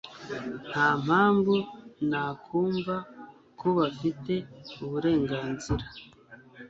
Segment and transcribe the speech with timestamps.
[0.69, 1.55] nta mpamvu
[2.09, 2.95] nakumva
[3.59, 4.33] ko bafite
[4.83, 5.85] uburenganzira